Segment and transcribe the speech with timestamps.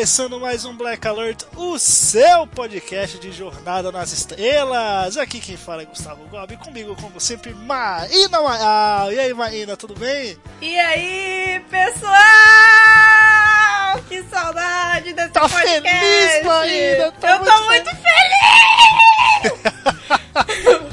[0.00, 5.18] Começando mais um Black Alert, o seu podcast de Jornada nas Estrelas.
[5.18, 9.12] Aqui quem fala é Gustavo Gobi, comigo, como sempre, Maína Maal.
[9.12, 10.38] E aí, Maína, tudo bem?
[10.62, 12.14] E aí, pessoal?
[14.08, 15.82] Que saudade desse Tá podcast!
[15.82, 17.12] feliz, Maína?
[17.20, 18.00] Tá Eu muito tô muito feliz!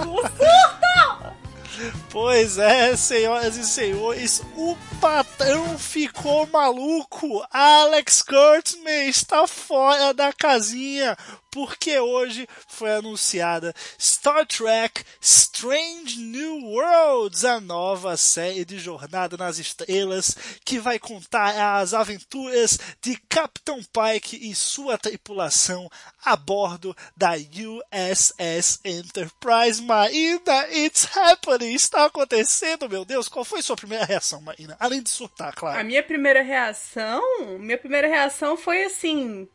[2.20, 7.46] Pois é, senhoras e senhores, o patrão ficou maluco.
[7.52, 11.16] Alex Kurtzman está fora da casinha
[11.52, 19.58] porque hoje foi anunciada Star Trek Strange New Worlds, a nova série de Jornada nas
[19.58, 25.90] Estrelas que vai contar as aventuras de Capitão Pike e sua tripulação
[26.24, 29.82] a bordo da USS Enterprise.
[29.82, 31.74] Marina, it's happening!
[31.74, 33.30] Está acontecendo, meu Deus!
[33.30, 34.76] Qual foi sua primeira reação, Marina?
[34.80, 35.86] Além de surtar, A claro.
[35.86, 37.22] minha primeira reação,
[37.60, 39.48] minha primeira reação foi assim,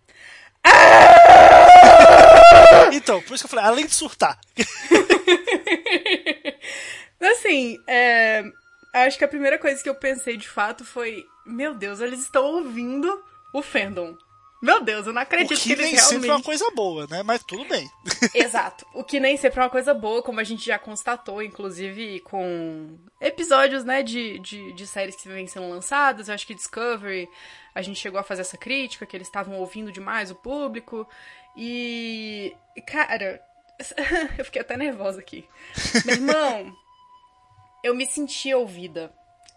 [2.92, 4.38] Então, por isso que eu falei, além de surtar.
[7.20, 8.44] assim, é,
[8.92, 12.44] acho que a primeira coisa que eu pensei de fato foi, meu Deus, eles estão
[12.44, 13.22] ouvindo
[13.52, 14.16] o fandom.
[14.62, 16.14] Meu Deus, eu não O acredito que, que eles nem realmente...
[16.14, 17.24] sempre é uma coisa boa, né?
[17.24, 17.90] Mas tudo bem.
[18.32, 18.86] Exato.
[18.94, 22.96] O que nem sempre é uma coisa boa, como a gente já constatou, inclusive com
[23.20, 26.28] episódios, né, de, de, de séries que vêm sendo lançadas.
[26.28, 27.28] Eu acho que Discovery,
[27.74, 31.08] a gente chegou a fazer essa crítica, que eles estavam ouvindo demais o público.
[31.56, 32.54] E.
[32.86, 33.42] Cara,
[34.38, 35.44] eu fiquei até nervosa aqui.
[36.04, 36.76] Meu irmão,
[37.82, 39.12] eu me senti ouvida.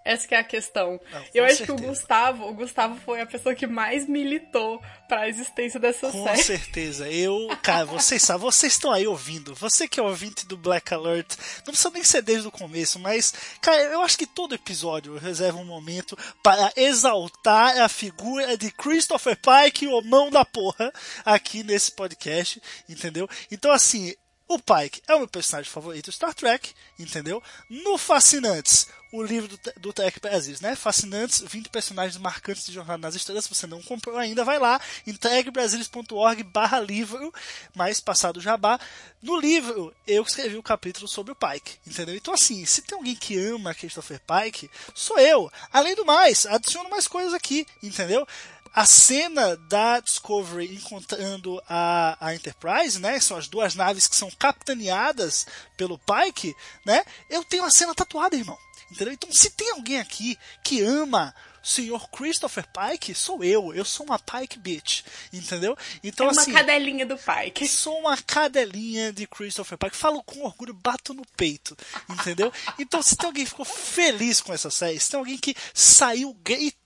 [0.06, 1.02] Essa que é a questão.
[1.12, 1.88] Não, com eu acho que o certeza.
[1.90, 6.44] Gustavo, o Gustavo foi a pessoa que mais militou pra existência dessa Com série.
[6.44, 7.10] certeza.
[7.10, 9.56] Eu, cara, vocês sabem, vocês estão aí ouvindo.
[9.56, 13.34] Você que é ouvinte do Black Alert, não precisa nem ser desde o começo, mas,
[13.60, 18.72] cara, eu acho que todo episódio eu reservo um momento para exaltar a figura de
[18.72, 20.94] Christopher Pike, o mão da porra,
[21.26, 23.28] aqui nesse podcast, entendeu?
[23.52, 24.14] Então, assim,
[24.48, 27.42] o Pike é o meu personagem favorito Star Trek, entendeu?
[27.70, 30.76] No Fascinantes, o livro do, do Trek Brasil, né?
[30.76, 33.46] Fascinantes, 20 personagens marcantes de Jornada nas Estrelas.
[33.46, 37.34] Se você não comprou ainda, vai lá, entreguebrasilis.org barra livro,
[37.74, 38.80] mais passado jabá.
[39.22, 42.16] No livro, eu escrevi o capítulo sobre o Pike, entendeu?
[42.16, 45.52] Então, assim, se tem alguém que ama Christopher Pike, sou eu.
[45.72, 48.28] Além do mais, adiciono mais coisas aqui, entendeu?
[48.76, 53.18] A cena da Discovery encontrando a, a Enterprise, né?
[53.22, 55.48] São as duas naves que são capitaneadas
[55.78, 56.54] pelo Pike,
[56.86, 57.06] né?
[57.30, 58.58] Eu tenho a cena tatuada, irmão.
[58.92, 59.14] Entendeu?
[59.14, 61.34] Então, se tem alguém aqui que ama
[61.64, 63.74] o senhor Christopher Pike, sou eu.
[63.74, 65.04] Eu sou uma Pike bitch.
[65.34, 65.76] Entendeu?
[66.04, 66.54] Então, é uma assim.
[66.54, 67.68] cadelinha do Pike.
[67.68, 69.96] Sou uma cadelinha de Christopher Pike.
[69.96, 71.76] Falo com orgulho, bato no peito.
[72.10, 72.54] Entendeu?
[72.78, 76.34] Então, se tem alguém que ficou feliz com essa série, se tem alguém que saiu
[76.44, 76.85] gritando,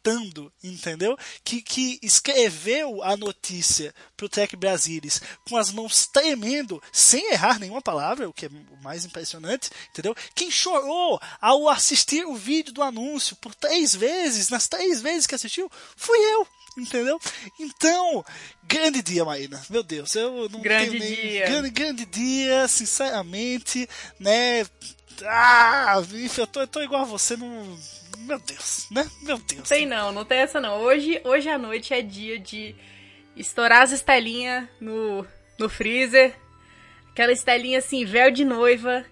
[0.64, 1.18] entendeu?
[1.44, 7.82] Que, que escreveu a notícia pro Tech Brasilis com as mãos tremendo, sem errar nenhuma
[7.82, 10.16] palavra, o que é o mais impressionante, entendeu?
[10.34, 15.36] Quem chorou ao assistir o vídeo do anúncio por três vezes, nas três vezes que
[15.36, 16.48] assistiu, fui eu.
[16.78, 17.20] Entendeu?
[17.60, 18.24] Então,
[18.64, 19.62] grande dia, Maína.
[19.70, 21.16] Meu Deus, eu não Grande tenho nem...
[21.16, 21.46] dia.
[21.48, 23.90] Grande, grande dia, sinceramente,
[24.20, 24.66] né?
[25.26, 25.96] Ah,
[26.38, 27.78] eu tô, eu tô igual a você, não...
[28.20, 29.10] Meu Deus, né?
[29.22, 29.68] Meu Deus.
[29.68, 30.82] Tem não, não tem essa não.
[30.82, 32.76] Hoje, hoje à noite é dia de
[33.36, 35.26] estourar as estelinhas no,
[35.58, 36.36] no freezer.
[37.12, 39.06] Aquela estelinha assim, véu de noiva.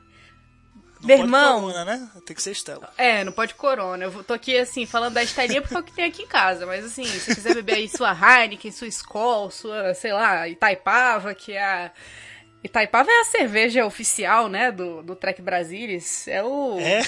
[1.02, 1.62] Não Meu pode irmão.
[1.62, 2.10] corona, né?
[2.26, 2.92] Tem que ser Estela.
[2.98, 4.04] É, não pode corona.
[4.06, 6.66] Eu tô aqui assim, falando da estelinha porque é o que tem aqui em casa.
[6.66, 11.54] Mas assim, se quiser beber aí sua Heineken, sua Skol, sua, sei lá, Itaipava, que
[11.54, 11.92] é a.
[12.68, 16.28] Itaipava é a cerveja oficial, né, do, do Trek Brasilis.
[16.28, 16.80] É o.
[16.80, 17.02] É?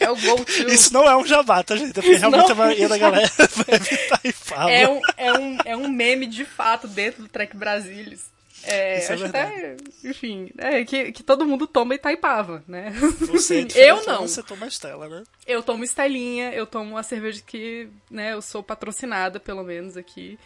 [0.00, 0.66] É o go-to.
[0.72, 1.90] Isso não é um jabá, tá, gente?
[1.90, 4.70] É porque Isso realmente não a maioria da galera vai evitar e fala.
[4.70, 8.32] É um, é, um, é um meme de fato dentro do Trek Brasilis.
[8.64, 12.90] É, Isso é acho até, enfim, é que, que todo mundo toma Itaipava, né?
[13.28, 14.22] Você é eu não.
[14.22, 15.24] Você toma Estela, né?
[15.46, 20.38] Eu tomo Estelinha, eu tomo uma cerveja que, né, eu sou patrocinada, pelo menos, aqui.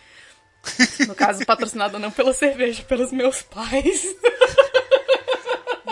[1.06, 4.16] No caso, patrocinada não pela cerveja, pelos meus pais.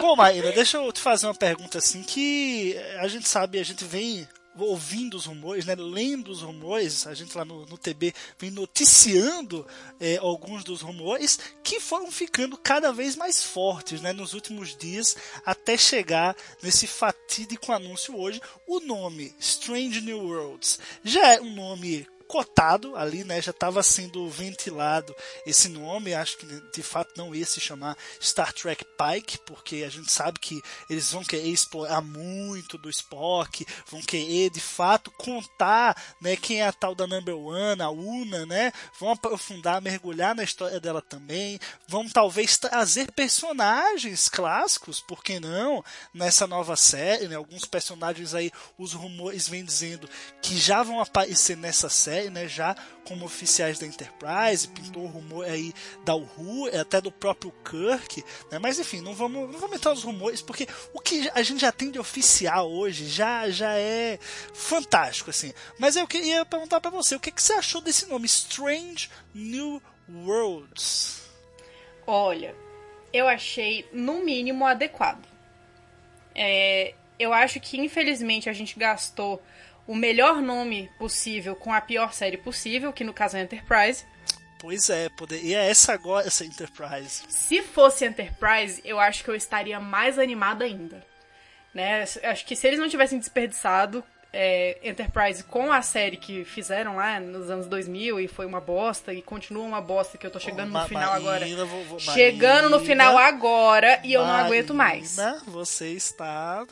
[0.06, 3.86] Bom, Maíra, deixa eu te fazer uma pergunta assim que a gente sabe, a gente
[3.86, 8.50] vem ouvindo os rumores, né, lendo os rumores, a gente lá no, no TB vem
[8.50, 9.66] noticiando
[9.98, 15.16] é, alguns dos rumores que foram ficando cada vez mais fortes né, nos últimos dias
[15.42, 18.42] até chegar nesse fatídico anúncio hoje.
[18.68, 23.40] O nome Strange New Worlds já é um nome cotado ali, né?
[23.40, 25.14] Já estava sendo ventilado
[25.46, 26.14] esse nome.
[26.14, 30.40] Acho que de fato não ia se chamar Star Trek Pike, porque a gente sabe
[30.40, 30.60] que
[30.90, 36.34] eles vão querer explorar muito do Spock, vão querer de fato contar, né?
[36.34, 38.72] Quem é a tal da Number One, a Una, né?
[38.98, 41.60] Vão aprofundar, mergulhar na história dela também.
[41.86, 45.84] Vão talvez trazer personagens clássicos, por que não?
[46.12, 47.36] Nessa nova série, né?
[47.36, 50.10] Alguns personagens aí, os rumores vêm dizendo
[50.42, 52.74] que já vão aparecer nessa série né, já
[53.04, 55.72] como oficiais da Enterprise, pintou o rumor aí
[56.04, 60.02] da Uhu, até do próprio Kirk, né, mas enfim, não vamos, não vamos entrar nos
[60.02, 64.18] rumores, porque o que a gente já tem de oficial hoje já, já é
[64.52, 65.52] fantástico, assim.
[65.78, 69.82] Mas eu queria perguntar para você, o que, que você achou desse nome, Strange New
[70.08, 71.22] Worlds?
[72.06, 72.54] Olha,
[73.12, 75.24] eu achei no mínimo adequado.
[76.34, 79.42] É, eu acho que infelizmente a gente gastou
[79.86, 84.04] o melhor nome possível com a pior série possível, que no caso é Enterprise.
[84.58, 87.22] Pois é, poderia é essa agora, essa Enterprise.
[87.28, 91.04] Se fosse Enterprise, eu acho que eu estaria mais animada ainda.
[91.74, 92.04] Né?
[92.22, 94.02] Acho que se eles não tivessem desperdiçado
[94.34, 99.12] é, Enterprise com a série que fizeram lá nos anos 2000 e foi uma bosta
[99.12, 101.46] e continua uma bosta que eu tô chegando oh, no final agora.
[101.66, 105.16] Vou, vou, chegando no final agora e eu não aguento mais.
[105.46, 106.66] Você está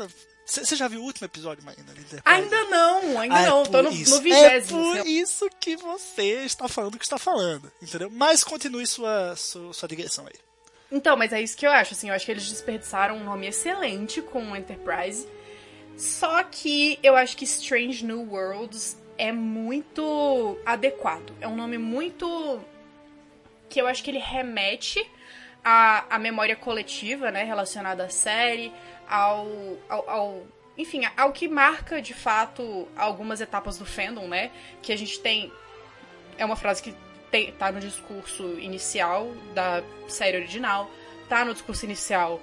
[0.61, 1.87] você já viu o último episódio, Marina?
[2.25, 3.63] Ainda não, ainda ah, não.
[3.63, 4.95] É Tô no, no vigésimo.
[4.95, 8.11] É por isso que você está falando o que está falando, entendeu?
[8.11, 10.39] Mas continue sua, sua, sua digressão aí.
[10.91, 13.47] Então, mas é isso que eu acho, assim, eu acho que eles desperdiçaram um nome
[13.47, 15.27] excelente com o Enterprise.
[15.97, 21.33] Só que eu acho que Strange New Worlds é muito adequado.
[21.41, 22.61] É um nome muito.
[23.69, 25.05] que eu acho que ele remete
[25.65, 28.73] à, à memória coletiva, né, relacionada à série
[29.09, 29.47] ao,
[29.89, 30.43] ao, ao
[30.77, 34.51] enfim, ao que marca de fato algumas etapas do fandom, né?
[34.81, 35.53] Que a gente tem.
[36.39, 36.95] É uma frase que
[37.31, 40.91] tem, tá no discurso inicial da série original,
[41.29, 42.41] tá no discurso inicial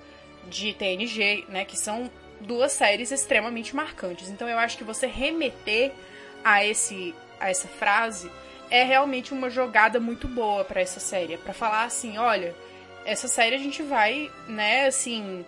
[0.48, 1.66] de TNG, né?
[1.66, 4.30] Que são duas séries extremamente marcantes.
[4.30, 5.92] Então eu acho que você remeter
[6.44, 8.32] a, esse, a essa frase
[8.70, 11.36] é realmente uma jogada muito boa para essa série.
[11.38, 12.56] para falar assim: olha,
[13.10, 15.44] essa série a gente vai, né, assim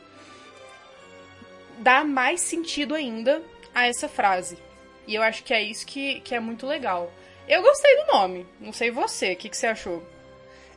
[1.78, 3.42] dá mais sentido ainda
[3.74, 4.58] a essa frase.
[5.08, 7.12] E eu acho que é isso que, que é muito legal.
[7.48, 10.08] Eu gostei do nome, não sei você, o que, que você achou?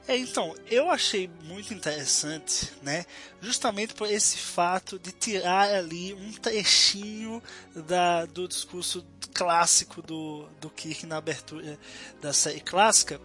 [0.07, 3.07] É, então, eu achei muito interessante, né?
[3.41, 7.43] Justamente por esse fato de tirar ali um trechinho
[7.75, 11.79] da, do discurso clássico do, do Kirk na abertura
[12.21, 13.19] da série clássica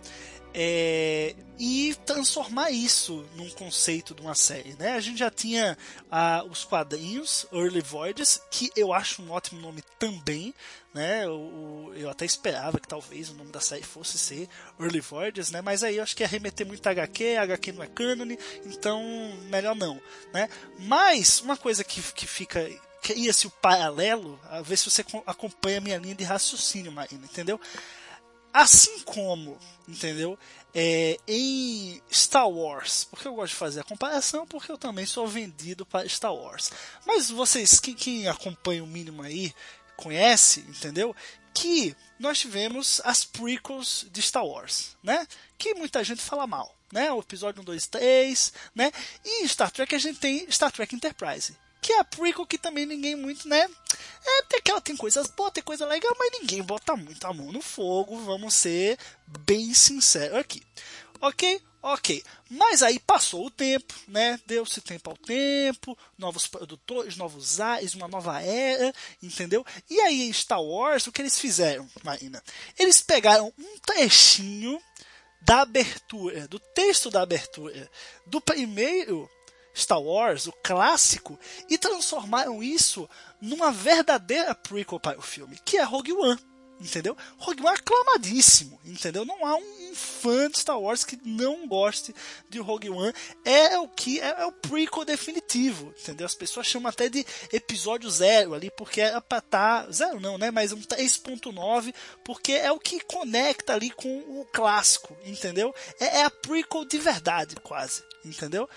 [0.54, 4.76] é, e transformar isso num conceito de uma série.
[4.80, 4.94] Né?
[4.94, 5.78] A gente já tinha
[6.10, 10.54] ah, os quadrinhos Early Voyages, que eu acho um ótimo nome também.
[10.94, 11.26] Né?
[11.26, 14.48] Eu, eu até esperava que talvez o nome da série fosse ser
[14.80, 15.62] Early Voyages, né?
[15.62, 18.36] mas aí eu acho que ia remeter muito a HQ, a HQ não é canon,
[18.66, 19.04] então
[19.50, 20.02] melhor não.
[20.34, 20.50] Né?
[20.80, 22.68] Mas uma coisa que, que fica
[23.02, 27.60] cria-se o paralelo, a ver se você acompanha a minha linha de raciocínio, Marina, entendeu?
[28.54, 30.38] Assim como, entendeu?
[30.74, 35.28] É, em Star Wars, porque eu gosto de fazer a comparação, porque eu também sou
[35.28, 36.72] vendido para Star Wars.
[37.06, 39.54] Mas vocês, quem, quem acompanha o mínimo aí,
[39.96, 41.16] conhece, entendeu?
[41.54, 45.28] Que nós tivemos as prequels de Star Wars, né?
[45.58, 47.12] Que muita gente fala mal, né?
[47.12, 48.92] O episódio 1, 2, 3, né?
[49.26, 52.58] E em Star Trek a gente tem Star Trek Enterprise que é a prequel que
[52.58, 53.68] também ninguém muito, né?
[54.26, 57.52] É, tem, aquela, tem coisas boas, tem coisa legal, mas ninguém bota muito a mão
[57.52, 60.62] no fogo, vamos ser bem sinceros aqui.
[61.22, 61.62] Ok?
[61.82, 62.24] Ok.
[62.50, 64.40] Mas aí passou o tempo, né?
[64.46, 68.94] Deu-se tempo ao tempo, novos produtores, novos ares, uma nova era,
[69.24, 69.66] entendeu?
[69.90, 72.44] E aí em Star Wars, o que eles fizeram, Marina?
[72.78, 74.82] Eles pegaram um trechinho
[75.42, 77.90] da abertura, do texto da abertura
[78.26, 79.30] do primeiro
[79.76, 83.10] Star Wars, o clássico, e transformaram isso
[83.42, 86.40] numa verdadeira prequel para o filme, que é Rogue One.
[86.80, 87.16] entendeu?
[87.38, 89.26] Rogue One é aclamadíssimo, entendeu?
[89.26, 92.16] Não há um fã de Star Wars que não goste
[92.50, 93.14] de Rogue One.
[93.44, 96.26] É o que é, é o prequel definitivo, entendeu?
[96.26, 100.38] As pessoas chamam até de episódio zero ali, porque é pra estar tá, zero não,
[100.38, 100.52] né?
[100.52, 105.74] Mas um 3.9, porque é o que conecta ali com o clássico, entendeu?
[106.00, 108.70] É, é a prequel de verdade, quase, entendeu?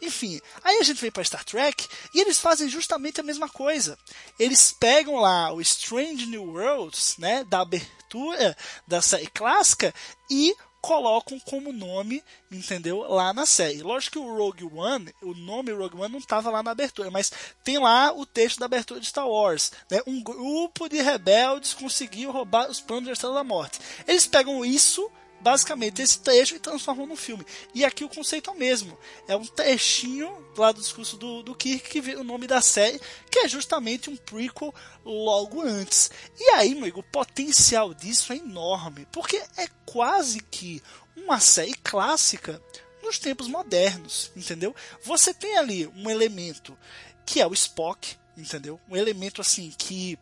[0.00, 3.98] Enfim, aí a gente vem para Star Trek e eles fazem justamente a mesma coisa.
[4.38, 9.92] Eles pegam lá o Strange New Worlds, né, da abertura da série clássica
[10.30, 13.00] e colocam como nome, entendeu?
[13.00, 13.82] Lá na série.
[13.82, 17.32] Lógico que o Rogue One, o nome Rogue One não estava lá na abertura, mas
[17.64, 20.00] tem lá o texto da abertura de Star Wars, né?
[20.06, 23.80] Um grupo de rebeldes conseguiu roubar os planos da Estrela da Morte.
[24.06, 27.44] Eles pegam isso basicamente esse trecho e transformam num filme.
[27.74, 28.98] E aqui o conceito é o mesmo.
[29.26, 33.00] É um trechinho lá do discurso do, do Kirk que vê o nome da série,
[33.30, 36.10] que é justamente um prequel logo antes.
[36.38, 40.82] E aí, meu amigo, o potencial disso é enorme, porque é quase que
[41.16, 42.62] uma série clássica
[43.02, 44.74] nos tempos modernos, entendeu?
[45.02, 46.76] Você tem ali um elemento
[47.24, 48.80] que é o Spock, entendeu?
[48.88, 50.18] Um elemento assim que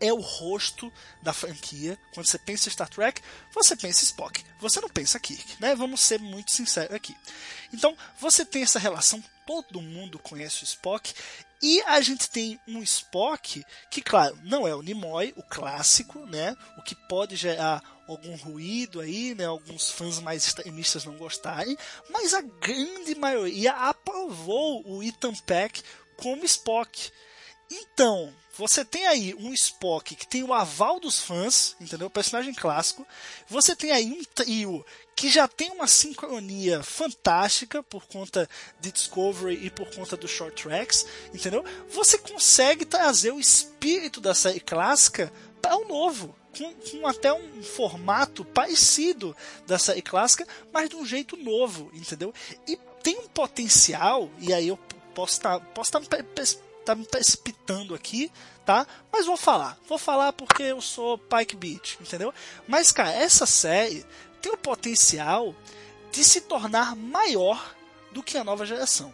[0.00, 1.98] é o rosto da franquia.
[2.14, 3.20] Quando você pensa em Star Trek,
[3.52, 4.44] você pensa Spock.
[4.60, 5.74] Você não pensa Kirk, né?
[5.74, 7.16] Vamos ser muito sinceros aqui.
[7.72, 11.12] Então, você tem essa relação, todo mundo conhece o Spock,
[11.60, 16.54] e a gente tem um Spock que, claro, não é o Nimoy, o clássico, né?
[16.76, 19.44] O que pode gerar algum ruído aí, né?
[19.44, 21.76] Alguns fãs mais extremistas não gostarem,
[22.10, 25.82] mas a grande maioria aprovou o Ethan Peck
[26.16, 27.10] como Spock.
[27.70, 32.10] Então, você tem aí um Spock que tem o aval dos fãs, entendeu?
[32.10, 33.06] Personagem clássico.
[33.48, 34.84] Você tem aí um trio
[35.14, 38.48] que já tem uma sincronia fantástica por conta
[38.80, 41.64] de Discovery e por conta dos short tracks, entendeu?
[41.90, 45.32] Você consegue trazer o espírito da série clássica
[45.62, 46.34] para o novo.
[46.56, 52.34] Com, com, até um formato parecido da série clássica, mas de um jeito novo, entendeu?
[52.66, 54.76] E tem um potencial, e aí eu
[55.14, 56.00] posso estar tá, posso tá
[56.88, 58.32] tá me precipitando aqui,
[58.64, 58.86] tá?
[59.12, 59.78] Mas vou falar.
[59.86, 62.32] Vou falar porque eu sou Pike Beach, entendeu?
[62.66, 64.06] Mas, cara, essa série
[64.40, 65.54] tem o potencial
[66.10, 67.74] de se tornar maior
[68.10, 69.12] do que a nova geração.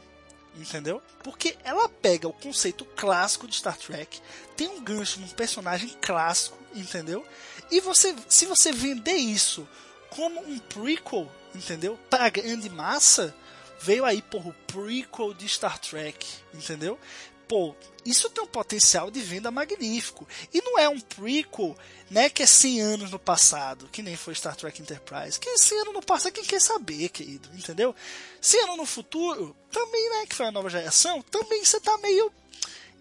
[0.57, 1.03] Entendeu?
[1.25, 4.21] Porque ela pega o conceito clássico de Star Trek,
[4.57, 7.27] tem um gancho num personagem clássico, entendeu?
[7.73, 9.67] E você, se você vender isso
[10.11, 11.99] como um prequel, entendeu?
[12.09, 13.35] Para a grande massa,
[13.81, 17.01] veio aí por o prequel de Star Trek, entendeu?
[17.49, 17.75] Pô,
[18.05, 20.27] isso tem um potencial de venda magnífico.
[20.53, 21.77] E não é um prequel,
[22.11, 25.39] né, que é 100 anos no passado, que nem foi Star Trek Enterprise.
[25.39, 27.95] Que 100 anos no passado, quem quer saber, querido, entendeu?
[28.41, 32.31] 100 anos no futuro, também, né, que foi a nova geração, também você tá meio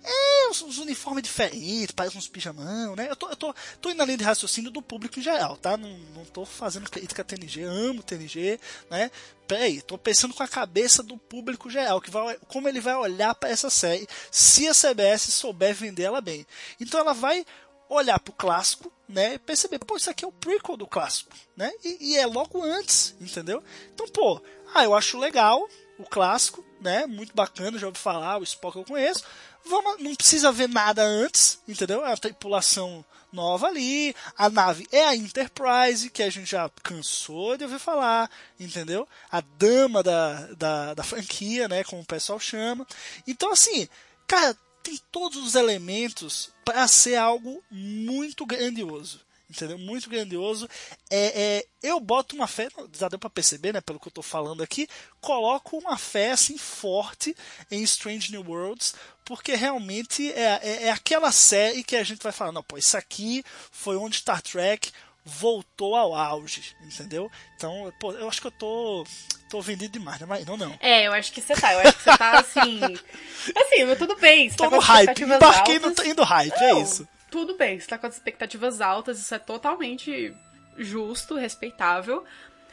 [0.04, 3.08] é, os, uniformes diferentes, parece uns pijamão, né?
[3.10, 5.78] Eu tô, eu tô, tô indo na linha de raciocínio do público em geral, tá?
[5.78, 9.10] Não, não tô fazendo crítica a TNG, amo TNG, né?
[9.48, 13.34] Peraí, tô pensando com a cabeça do público geral, que vai, como ele vai olhar
[13.36, 16.46] para essa série, se a CBS souber vender ela bem.
[16.80, 17.46] Então ela vai
[17.90, 19.36] olhar pro clássico, né?
[19.36, 21.72] E perceber, pô, isso aqui é o prequel do clássico, né?
[21.84, 23.64] E, e é logo antes, entendeu?
[23.94, 24.42] Então, pô,
[24.74, 27.06] ah, eu acho legal o clássico, né?
[27.06, 29.24] Muito bacana, já ouvi falar, o Spock eu conheço
[29.66, 32.06] vamos, não precisa ver nada antes, entendeu?
[32.06, 37.58] É a tripulação nova ali, a nave é a Enterprise, que a gente já cansou
[37.58, 39.08] de ouvir falar, entendeu?
[39.32, 41.84] A dama da, da, da franquia, né?
[41.84, 42.86] Como o pessoal chama.
[43.26, 43.88] Então, assim,
[44.28, 49.22] cara, tem todos os elementos para ser algo muito grandioso
[49.54, 49.78] entendeu?
[49.78, 50.68] Muito grandioso.
[51.10, 54.24] É, é, eu boto uma fé, já deu para perceber, né, pelo que eu estou
[54.24, 54.88] falando aqui,
[55.22, 57.36] coloco uma fé assim forte
[57.70, 62.32] em Strange New Worlds, porque realmente é, é, é aquela série que a gente vai
[62.32, 64.92] falar, não, pô, isso aqui foi onde Star Trek
[65.24, 67.32] voltou ao auge, entendeu?
[67.56, 69.06] Então, pô, eu acho que eu tô
[69.50, 70.26] tô vendido demais, né?
[70.28, 70.76] Mas não, não.
[70.80, 71.74] É, eu acho que você tá.
[71.74, 72.80] Eu acho que você tá assim.
[73.56, 74.50] assim, tudo bem.
[74.50, 75.24] Você tô tá no hype.
[75.24, 78.80] Embarquei no indo hype, é não, é isso tudo bem, você tá com as expectativas
[78.80, 80.32] altas, isso é totalmente
[80.78, 82.24] justo, respeitável.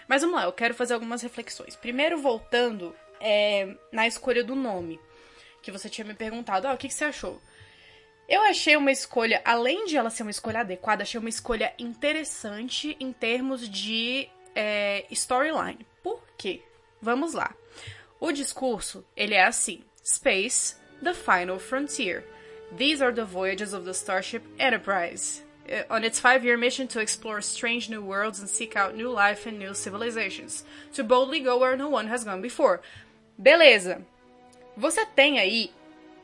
[0.06, 1.74] Mas vamos lá, eu quero fazer algumas reflexões.
[1.74, 5.00] Primeiro, voltando é, na escolha do nome,
[5.62, 7.40] que você tinha me perguntado, ah, o que, que você achou?
[8.28, 12.94] Eu achei uma escolha, além de ela ser uma escolha adequada, achei uma escolha interessante
[13.00, 15.86] em termos de é, storyline.
[16.02, 16.60] Por quê?
[17.00, 17.54] Vamos lá.
[18.20, 22.28] O discurso, ele é assim: Space, the final frontier.
[22.76, 27.00] These are the voyages of the Starship Enterprise uh, on its five year mission to
[27.00, 31.58] explore strange new worlds and seek out new life and new civilizations, to boldly go
[31.58, 32.80] where no one has gone before.
[33.36, 34.02] Beleza.
[34.76, 35.70] Você tem aí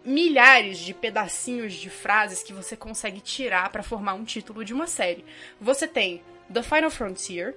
[0.04, 4.86] milhares de pedacinhos de frases que você consegue tirar para formar um título de uma
[4.86, 5.24] série.
[5.60, 6.22] Você tem
[6.52, 7.56] The Final Frontier,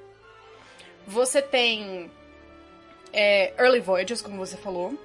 [1.06, 2.10] você tem
[3.14, 4.98] é, Early Voyages, como você falou,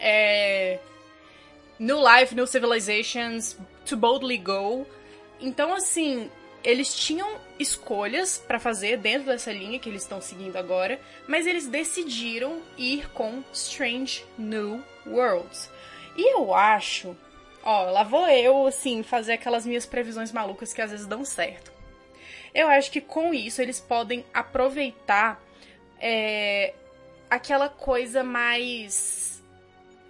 [0.00, 0.80] é,
[1.80, 3.56] New Life, New Civilizations,
[3.86, 4.86] To Boldly Go.
[5.40, 6.30] Então, assim,
[6.62, 11.66] eles tinham escolhas para fazer dentro dessa linha que eles estão seguindo agora, mas eles
[11.66, 15.70] decidiram ir com Strange New Worlds.
[16.14, 17.16] E eu acho,
[17.62, 21.72] ó, lá vou eu assim fazer aquelas minhas previsões malucas que às vezes dão certo.
[22.54, 25.42] Eu acho que com isso eles podem aproveitar
[25.98, 26.74] é,
[27.30, 29.29] aquela coisa mais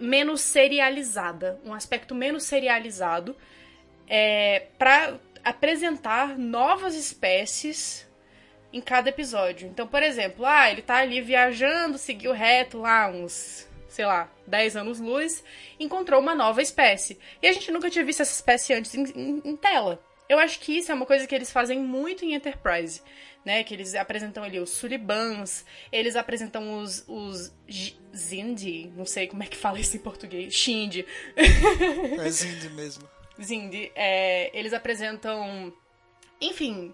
[0.01, 3.35] menos serializada, um aspecto menos serializado,
[4.07, 8.07] é, para apresentar novas espécies
[8.73, 9.67] em cada episódio.
[9.67, 14.77] Então, por exemplo, ah, ele tá ali viajando, seguiu reto lá uns, sei lá, 10
[14.77, 15.43] anos luz,
[15.79, 17.19] encontrou uma nova espécie.
[17.41, 20.01] E a gente nunca tinha visto essa espécie antes em, em, em tela.
[20.29, 23.01] Eu acho que isso é uma coisa que eles fazem muito em Enterprise,
[23.45, 23.63] né?
[23.63, 27.51] Que eles apresentam ali os Sulibans, eles apresentam os, os
[28.15, 31.05] Zindi, não sei como é que fala isso em português, Shindy.
[31.35, 33.09] É Zindi mesmo.
[33.41, 35.73] Zindi, é, eles apresentam,
[36.39, 36.93] enfim,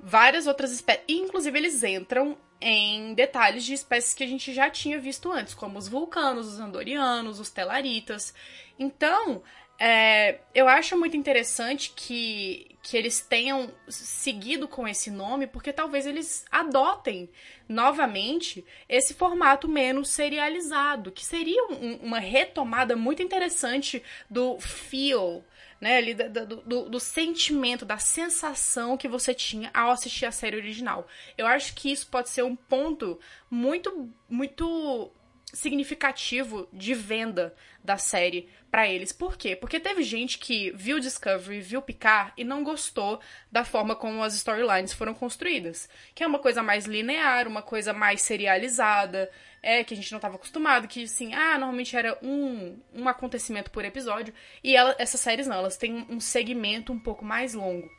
[0.00, 1.04] várias outras espécies.
[1.08, 5.78] Inclusive, eles entram em detalhes de espécies que a gente já tinha visto antes, como
[5.78, 8.34] os vulcanos, os andorianos, os telaritas.
[8.78, 9.42] Então,
[9.78, 16.06] é, eu acho muito interessante que, que eles tenham seguido com esse nome, porque talvez
[16.06, 17.28] eles adotem
[17.68, 25.44] novamente esse formato menos serializado, que seria um, uma retomada muito interessante do feel,
[25.78, 30.56] né, ali do, do, do, sentimento, da sensação que você tinha ao assistir a série
[30.56, 31.06] original.
[31.36, 35.12] Eu acho que isso pode ser um ponto muito, muito
[35.54, 39.12] significativo de venda da série para eles.
[39.12, 39.56] Por quê?
[39.56, 44.34] Porque teve gente que viu Discovery, viu Picard e não gostou da forma como as
[44.34, 45.88] storylines foram construídas.
[46.14, 49.30] Que é uma coisa mais linear, uma coisa mais serializada,
[49.62, 53.70] é que a gente não estava acostumado, que assim, ah, normalmente era um, um acontecimento
[53.70, 54.34] por episódio.
[54.62, 57.90] E ela, essas séries não, elas têm um segmento um pouco mais longo.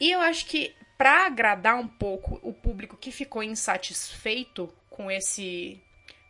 [0.00, 5.80] E eu acho que para agradar um pouco o público que ficou insatisfeito com esse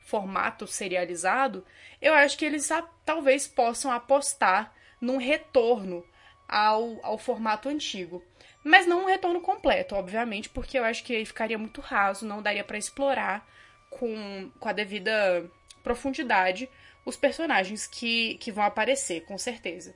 [0.05, 1.65] formato serializado,
[2.01, 2.69] eu acho que eles
[3.05, 6.05] talvez possam apostar num retorno
[6.49, 8.23] ao, ao formato antigo.
[8.63, 12.65] Mas não um retorno completo, obviamente, porque eu acho que ficaria muito raso, não daria
[12.65, 13.47] para explorar
[13.91, 15.51] com, com a devida
[15.83, 16.69] profundidade
[17.05, 19.95] os personagens que, que vão aparecer, com certeza.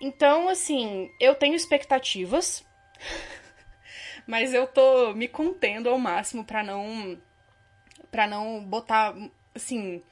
[0.00, 2.64] Então, assim, eu tenho expectativas,
[4.26, 7.20] mas eu tô me contendo ao máximo para não
[8.10, 9.14] para não botar,
[9.54, 10.02] assim,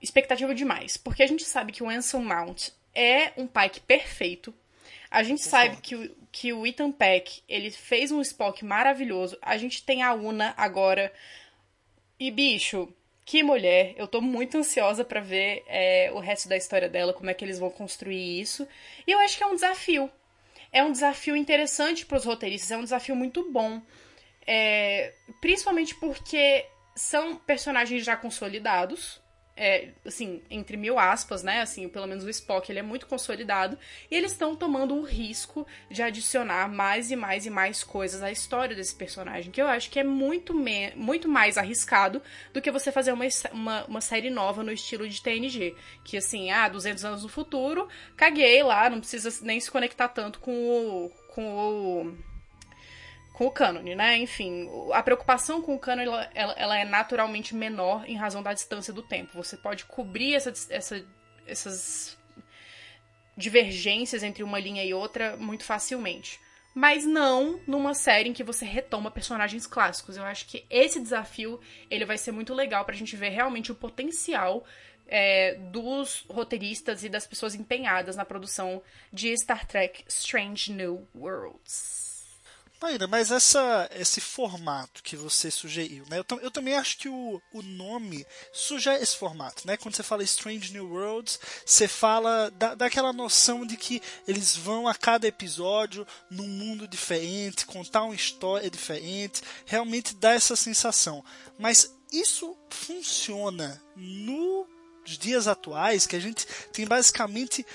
[0.00, 0.96] expectativa demais.
[0.96, 4.54] Porque a gente sabe que o Anson Mount é um Pike perfeito.
[5.10, 9.38] A gente sabe que o, que o Ethan Peck, ele fez um Spock maravilhoso.
[9.40, 11.12] A gente tem a Una agora.
[12.20, 12.92] E, bicho,
[13.24, 13.94] que mulher.
[13.96, 17.44] Eu tô muito ansiosa para ver é, o resto da história dela, como é que
[17.44, 18.66] eles vão construir isso.
[19.06, 20.10] E eu acho que é um desafio.
[20.72, 23.80] É um desafio interessante para os roteiristas, é um desafio muito bom.
[24.46, 26.66] É, principalmente porque
[26.98, 29.20] são personagens já consolidados.
[29.60, 31.60] É, assim, entre mil aspas, né?
[31.60, 33.76] Assim, pelo menos o Spock, ele é muito consolidado.
[34.08, 38.30] E eles estão tomando o risco de adicionar mais e mais e mais coisas à
[38.30, 39.50] história desse personagem.
[39.50, 43.24] Que eu acho que é muito, me muito mais arriscado do que você fazer uma,
[43.50, 45.74] uma, uma, série nova no estilo de TNG.
[46.04, 50.38] Que, assim, ah, 200 anos no futuro, caguei lá, não precisa nem se conectar tanto
[50.38, 51.10] com o...
[51.34, 52.28] Com o
[53.38, 54.18] com o cânone, né?
[54.18, 58.52] Enfim, a preocupação com o cânone ela, ela, ela, é naturalmente menor em razão da
[58.52, 59.30] distância do tempo.
[59.34, 61.06] Você pode cobrir essa, essa,
[61.46, 62.18] essas
[63.36, 66.40] divergências entre uma linha e outra muito facilmente.
[66.74, 70.16] Mas não numa série em que você retoma personagens clássicos.
[70.16, 73.76] Eu acho que esse desafio ele vai ser muito legal pra gente ver realmente o
[73.76, 74.66] potencial
[75.06, 82.07] é, dos roteiristas e das pessoas empenhadas na produção de Star Trek Strange New Worlds.
[82.80, 86.18] Maíra, mas essa, esse formato que você sugeriu, né?
[86.18, 89.76] Eu, eu também acho que o, o nome sugere esse formato, né?
[89.76, 94.86] Quando você fala Strange New Worlds, você fala da, daquela noção de que eles vão
[94.86, 101.24] a cada episódio num mundo diferente, contar uma história diferente, realmente dá essa sensação.
[101.58, 107.66] Mas isso funciona nos dias atuais, que a gente tem basicamente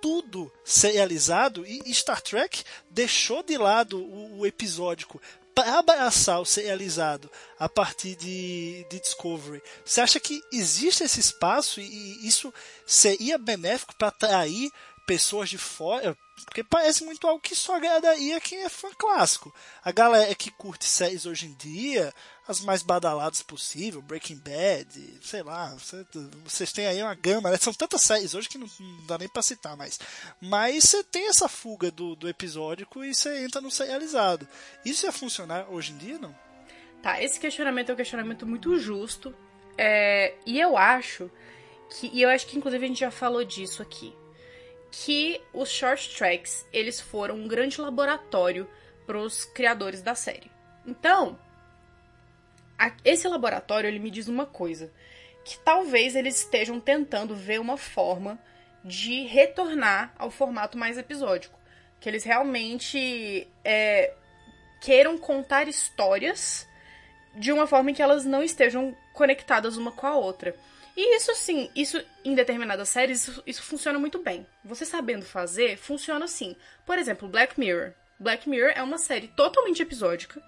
[0.00, 5.20] tudo serializado e Star Trek deixou de lado o, o episódico
[5.54, 11.80] para abraçar o serializado a partir de, de Discovery, você acha que existe esse espaço
[11.80, 12.52] e isso
[12.86, 14.70] seria benéfico para atrair
[15.10, 16.16] pessoas de fora?
[16.44, 19.52] Porque parece muito algo que só agradaria quem é fã clássico.
[19.82, 22.14] A galera que curte séries hoje em dia,
[22.46, 25.76] as mais badaladas possível, Breaking Bad, sei lá,
[26.44, 27.56] vocês têm aí uma gama, né?
[27.56, 29.98] são tantas séries hoje que não, não dá nem pra citar mais.
[30.40, 34.46] Mas você tem essa fuga do, do episódico e você entra no serializado.
[34.84, 36.32] Isso ia funcionar hoje em dia, não?
[37.02, 39.34] Tá, esse questionamento é um questionamento muito justo.
[39.76, 41.28] É, e eu acho
[41.98, 42.06] que.
[42.12, 44.14] E eu acho que inclusive a gente já falou disso aqui
[44.90, 48.68] que os short tracks eles foram um grande laboratório
[49.06, 50.50] para os criadores da série.
[50.86, 51.38] Então,
[52.78, 54.92] a, esse laboratório ele me diz uma coisa,
[55.44, 58.38] que talvez eles estejam tentando ver uma forma
[58.84, 61.58] de retornar ao formato mais episódico,
[62.00, 64.14] que eles realmente é,
[64.80, 66.66] queiram contar histórias
[67.34, 70.56] de uma forma em que elas não estejam conectadas uma com a outra.
[71.02, 74.46] E isso, sim, isso em determinadas séries, isso, isso funciona muito bem.
[74.62, 76.54] Você sabendo fazer, funciona assim.
[76.84, 77.94] Por exemplo, Black Mirror.
[78.18, 80.42] Black Mirror é uma série totalmente episódica,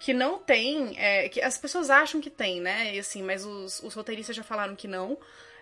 [0.00, 0.98] que não tem.
[0.98, 2.94] É, que as pessoas acham que tem, né?
[2.94, 5.18] E assim, mas os, os roteiristas já falaram que não.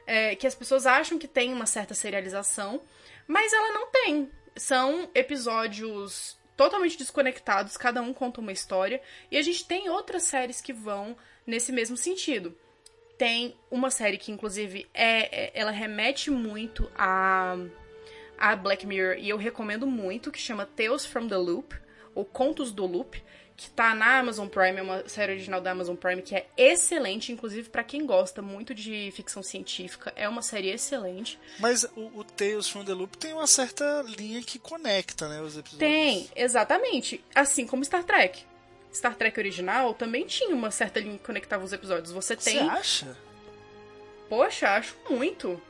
[0.06, 2.80] É, que as pessoas acham que tem uma certa serialização,
[3.26, 4.30] mas ela não tem.
[4.54, 10.60] São episódios totalmente desconectados, cada um conta uma história, e a gente tem outras séries
[10.60, 12.56] que vão nesse mesmo sentido
[13.18, 17.56] tem uma série que, inclusive, é, é, ela remete muito a,
[18.38, 21.74] a Black Mirror e eu recomendo muito, que chama Tales from the Loop,
[22.14, 23.22] ou Contos do Loop,
[23.56, 27.32] que tá na Amazon Prime, é uma série original da Amazon Prime que é excelente,
[27.32, 31.38] inclusive para quem gosta muito de ficção científica, é uma série excelente.
[31.58, 35.56] Mas o, o, Tales from the Loop tem uma certa linha que conecta, né, os
[35.56, 35.78] episódios.
[35.78, 38.44] Tem, exatamente, assim como Star Trek.
[38.92, 42.12] Star Trek original também tinha uma certa linha que conectava os episódios.
[42.12, 42.58] Você tem.
[42.58, 43.16] Você acha?
[44.28, 45.60] Poxa, acho muito.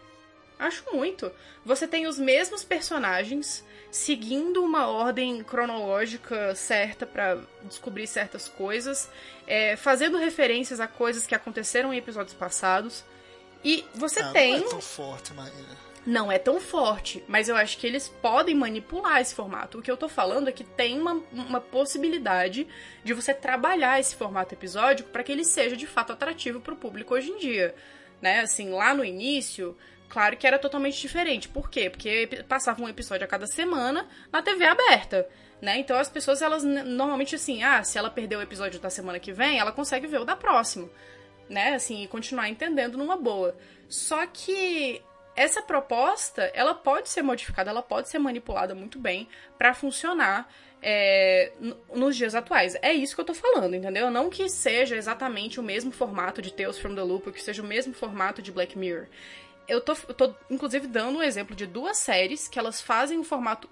[0.58, 1.30] Acho muito.
[1.64, 9.08] Você tem os mesmos personagens seguindo uma ordem cronológica certa para descobrir certas coisas,
[9.46, 13.04] é, fazendo referências a coisas que aconteceram em episódios passados.
[13.62, 14.60] E você ah, tem.
[14.60, 18.54] Não é tão forte, Maíra não é tão forte, mas eu acho que eles podem
[18.54, 19.78] manipular esse formato.
[19.78, 22.68] O que eu tô falando é que tem uma, uma possibilidade
[23.02, 26.76] de você trabalhar esse formato episódico para que ele seja de fato atrativo para o
[26.76, 27.74] público hoje em dia.
[28.22, 28.38] Né?
[28.40, 29.76] Assim, lá no início,
[30.08, 31.48] claro que era totalmente diferente.
[31.48, 31.90] Por quê?
[31.90, 35.28] Porque passava um episódio a cada semana na TV aberta.
[35.60, 35.78] Né?
[35.78, 39.32] Então as pessoas, elas normalmente assim, ah, se ela perder o episódio da semana que
[39.32, 40.88] vem, ela consegue ver o da próxima.
[41.50, 41.74] Né?
[41.74, 43.56] Assim, e continuar entendendo numa boa.
[43.88, 45.02] Só que
[45.36, 50.50] essa proposta, ela pode ser modificada, ela pode ser manipulada muito bem para funcionar
[50.82, 51.52] é,
[51.94, 52.74] nos dias atuais.
[52.80, 54.10] É isso que eu tô falando, entendeu?
[54.10, 57.66] Não que seja exatamente o mesmo formato de Tales from the Loop, que seja o
[57.66, 59.06] mesmo formato de Black Mirror.
[59.68, 63.24] Eu tô, eu tô, inclusive, dando um exemplo de duas séries que elas fazem um
[63.24, 63.68] formato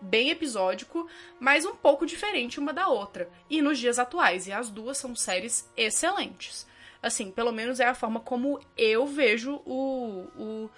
[0.00, 1.08] bem episódico,
[1.40, 3.28] mas um pouco diferente uma da outra.
[3.48, 4.46] E nos dias atuais.
[4.46, 6.66] E as duas são séries excelentes.
[7.02, 10.70] Assim, pelo menos é a forma como eu vejo o, o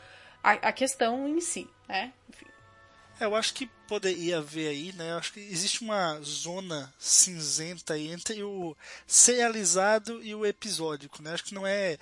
[0.42, 2.12] a, a questão em si, né?
[2.28, 2.46] Enfim.
[3.20, 5.12] É, eu acho que poderia haver aí, né?
[5.12, 11.32] Eu acho que existe uma zona cinzenta aí entre o serializado e o episódico, né?
[11.32, 11.98] Acho que não é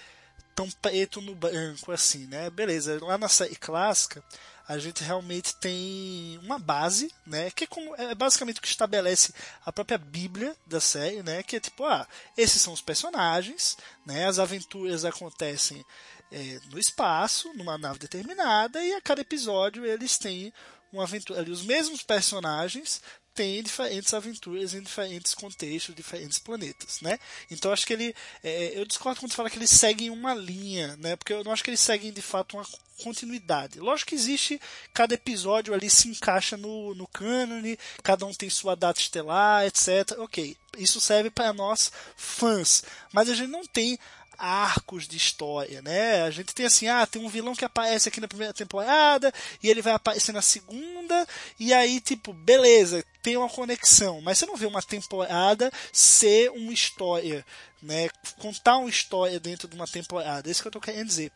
[0.54, 2.48] tão preto no branco assim, né?
[2.48, 4.22] Beleza, lá na série clássica
[4.68, 7.50] a gente realmente tem uma base, né?
[7.50, 11.42] Que é, como, é basicamente o que estabelece a própria Bíblia da série, né?
[11.42, 14.26] Que é tipo, ah, esses são os personagens, né?
[14.26, 15.84] As aventuras acontecem
[16.30, 20.52] é, no espaço, numa nave determinada, e a cada episódio eles têm
[20.92, 21.40] uma aventura.
[21.40, 23.02] Ali, os mesmos personagens
[23.34, 27.18] têm diferentes aventuras em diferentes contextos, diferentes planetas, né?
[27.50, 31.16] Então acho que ele, é, eu discordo quando fala que eles seguem uma linha, né?
[31.16, 32.66] Porque eu não acho que eles seguem de fato uma
[33.02, 33.80] continuidade.
[33.80, 34.60] Lógico que existe,
[34.94, 40.18] cada episódio ali se encaixa no, no cânone, cada um tem sua data estelar, etc.
[40.18, 43.98] Ok, isso serve para nós fãs, mas a gente não tem
[44.38, 46.22] arcos de história, né?
[46.22, 49.70] A gente tem assim, ah, tem um vilão que aparece aqui na primeira temporada e
[49.70, 51.26] ele vai aparecer na segunda
[51.60, 56.72] e aí tipo, beleza, tem uma conexão, mas você não vê uma temporada ser uma
[56.72, 57.46] história,
[57.80, 58.08] né?
[58.38, 60.48] Contar uma história dentro de uma temporada.
[60.48, 61.32] É isso que eu tô querendo dizer.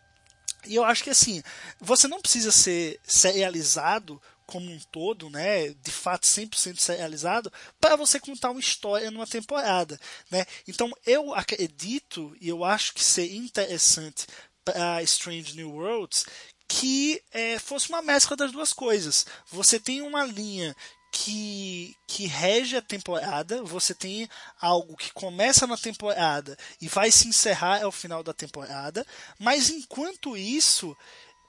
[0.66, 1.42] E eu acho que assim,
[1.80, 8.20] você não precisa ser serializado como um todo, né, de fato 100% serializado, para você
[8.20, 9.98] contar uma história numa temporada,
[10.30, 10.46] né?
[10.68, 14.26] Então eu acredito e eu acho que seria interessante
[14.64, 16.26] para Strange New Worlds
[16.68, 19.26] que é, fosse uma mescla das duas coisas.
[19.50, 20.74] Você tem uma linha
[21.18, 24.28] que, que rege a temporada, você tem
[24.60, 29.04] algo que começa na temporada e vai se encerrar ao final da temporada,
[29.38, 30.94] mas enquanto isso,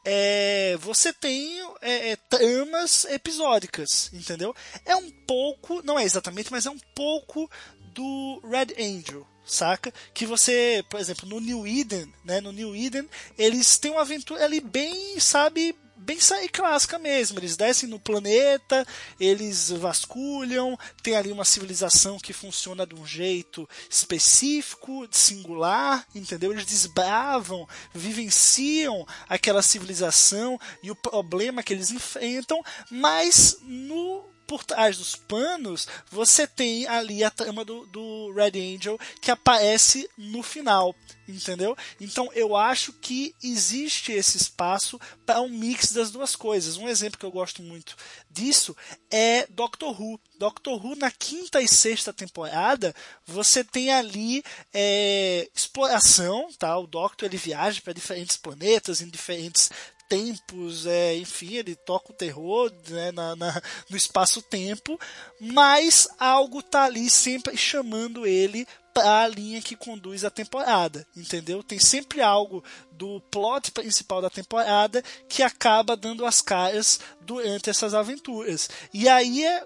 [0.06, 4.56] é, você tem é, é, tramas episódicas, entendeu?
[4.86, 7.52] É um pouco, não é exatamente, mas é um pouco
[7.94, 9.94] do Red Angel, saca?
[10.14, 12.40] Que você, por exemplo, no New Eden, né?
[12.40, 15.76] No New Eden, eles têm uma aventura ali bem, sabe,
[16.08, 17.38] bem sair clássica mesmo.
[17.38, 18.88] Eles descem no planeta,
[19.20, 26.54] eles vasculham, tem ali uma civilização que funciona de um jeito específico, singular, entendeu?
[26.54, 34.98] Eles desbravam, vivenciam aquela civilização e o problema que eles enfrentam, mas no por trás
[34.98, 40.96] dos panos, você tem ali a trama do, do Red Angel que aparece no final,
[41.28, 41.76] entendeu?
[42.00, 46.78] Então eu acho que existe esse espaço para um mix das duas coisas.
[46.78, 47.96] Um exemplo que eu gosto muito
[48.32, 48.76] disso
[49.12, 50.20] é Doctor Who.
[50.40, 56.78] Doctor Who na quinta e sexta temporada você tem ali é, exploração, tá?
[56.78, 59.70] O Doctor ele viaja para diferentes planetas em diferentes
[60.08, 65.00] tempos, é, enfim, ele toca o terror né, na, na, no espaço-tempo,
[65.40, 71.62] mas algo tá ali sempre chamando ele a linha que conduz a temporada, entendeu?
[71.62, 77.94] Tem sempre algo do plot principal da temporada que acaba dando as caras durante essas
[77.94, 78.70] aventuras.
[78.94, 79.64] E aí é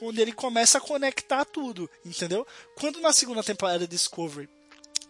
[0.00, 2.46] onde ele começa a conectar tudo, entendeu?
[2.76, 4.48] Quando na segunda temporada de Discovery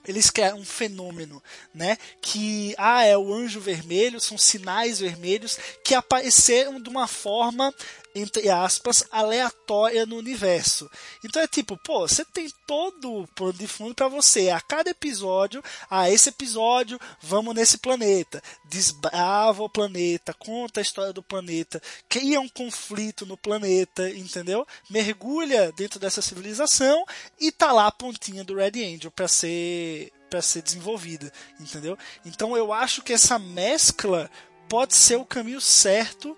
[0.08, 1.42] eles querem um fenômeno,
[1.74, 1.98] né?
[2.20, 7.74] Que ah, é o anjo vermelho, são sinais vermelhos que apareceram de uma forma
[8.14, 10.90] entre aspas, aleatória no universo.
[11.24, 14.50] Então é tipo, pô, você tem todo o plano de fundo para você.
[14.50, 18.42] A cada episódio, ah, esse episódio, vamos nesse planeta.
[18.64, 24.66] Desbrava o planeta, conta a história do planeta, cria um conflito no planeta, entendeu?
[24.90, 27.04] Mergulha dentro dessa civilização
[27.40, 31.96] e tá lá a pontinha do Red Angel para ser para ser desenvolvida, entendeu?
[32.22, 34.30] Então eu acho que essa mescla
[34.68, 36.36] pode ser o caminho certo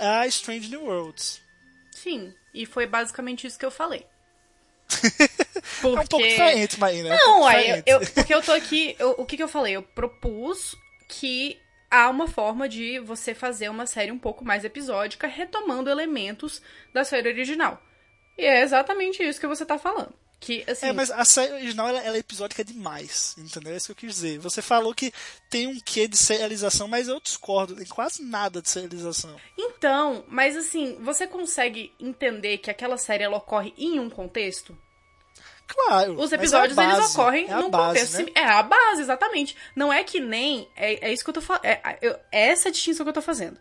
[0.00, 1.40] a Strange New Worlds.
[1.90, 4.06] Sim, e foi basicamente isso que eu falei.
[4.88, 5.32] Porque...
[5.82, 7.16] É um pouco diferente, Marina.
[7.16, 8.94] Não, um aí, eu, porque eu tô aqui.
[8.98, 9.74] Eu, o que, que eu falei?
[9.74, 10.76] Eu propus
[11.08, 11.58] que
[11.90, 17.04] há uma forma de você fazer uma série um pouco mais episódica, retomando elementos da
[17.04, 17.82] série original.
[18.38, 20.14] E é exatamente isso que você tá falando.
[20.42, 20.86] Que, assim...
[20.86, 23.72] É, mas a série original ela, ela, é episódica demais, entendeu?
[23.72, 24.38] É isso que eu quis dizer.
[24.40, 25.12] Você falou que
[25.48, 29.36] tem um quê de serialização, mas eu discordo, tem quase nada de serialização.
[29.56, 34.76] Então, mas assim, você consegue entender que aquela série ela ocorre em um contexto?
[35.64, 36.18] Claro.
[36.20, 38.26] Os episódios é eles ocorrem é num base, contexto.
[38.26, 38.32] Né?
[38.34, 39.56] É a base, exatamente.
[39.76, 40.68] Não é que nem.
[40.74, 41.64] É, é isso que eu tô falando.
[41.66, 43.60] É, é, essa é a distinção que eu tô fazendo.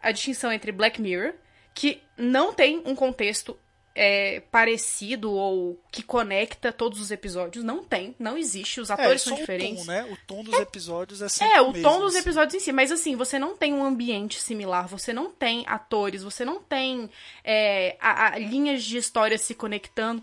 [0.00, 1.34] A distinção entre Black Mirror,
[1.74, 3.58] que não tem um contexto
[4.02, 7.62] é, parecido ou que conecta todos os episódios.
[7.62, 8.80] Não tem, não existe.
[8.80, 9.82] Os atores é, são diferentes.
[9.82, 10.04] O tom, né?
[10.04, 12.18] O tom dos episódios é sempre É, o, o mesmo, tom dos assim.
[12.22, 12.72] episódios em si.
[12.72, 17.10] Mas assim, você não tem um ambiente similar, você não tem atores, você não tem
[17.44, 20.22] é, a, a, linhas de história se conectando.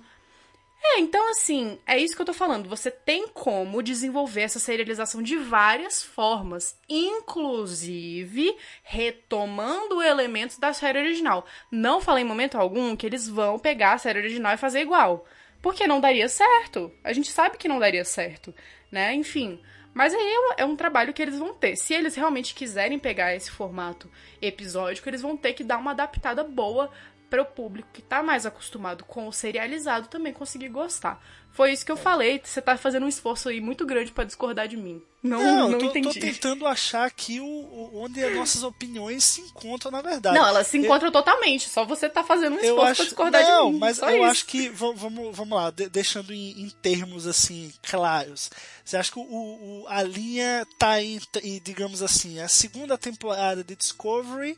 [0.83, 2.69] É, então assim, é isso que eu tô falando.
[2.69, 11.45] Você tem como desenvolver essa serialização de várias formas, inclusive retomando elementos da série original.
[11.71, 15.25] Não falei em momento algum que eles vão pegar a série original e fazer igual,
[15.61, 16.91] porque não daria certo.
[17.03, 18.53] A gente sabe que não daria certo,
[18.91, 19.13] né?
[19.13, 19.59] Enfim,
[19.97, 21.75] mas aí é um, é trabalho que eles vão ter.
[21.75, 24.07] Se eles realmente quiserem pegar esse formato
[24.39, 26.91] episódico, eles vão ter que dar uma adaptada boa
[27.29, 31.21] para o público que tá mais acostumado com o serializado também conseguir gostar.
[31.57, 32.39] Foi isso que eu falei.
[32.43, 35.01] Você tá fazendo um esforço aí muito grande para discordar de mim.
[35.23, 36.07] Não, não, não tô, entendi.
[36.07, 40.37] tô tentando achar aqui o, o, onde as nossas opiniões se encontram, na verdade.
[40.37, 41.67] Não, elas se encontram eu, totalmente.
[41.67, 43.79] Só você tá fazendo um esforço acho, pra discordar não, de mim.
[43.79, 44.25] mas Só eu isso.
[44.25, 48.51] acho que, vamos, vamos lá, de, deixando em, em, termos assim, claros.
[48.85, 53.75] Você acha que o, o, a linha tá entre, digamos assim, a segunda temporada de
[53.75, 54.55] Discovery